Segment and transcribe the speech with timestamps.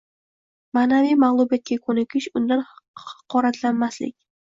[0.77, 2.67] Ma’naviy mag’lubiyatga ko’nikish, undan
[3.07, 4.15] haqoratlanmaslik